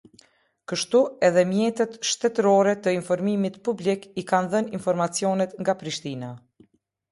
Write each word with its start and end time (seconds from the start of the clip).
Kështu 0.71 1.01
edhe 1.27 1.43
mjetet 1.49 1.99
shtetërore 2.13 2.73
të 2.87 2.95
informimit 3.01 3.61
publik 3.69 4.09
i 4.23 4.27
kanë 4.35 4.53
dhënë 4.57 4.75
informacionet 4.81 5.57
nga 5.63 5.79
Prishtina. 5.85 6.35